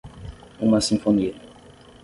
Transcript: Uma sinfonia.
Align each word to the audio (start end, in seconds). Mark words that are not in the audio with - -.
Uma 0.59 0.81
sinfonia. 0.81 1.35